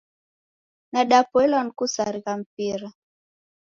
Nadapoilwa 0.93 1.63
ni 1.63 1.71
kusarigha 1.77 2.31
mpira. 2.37 2.87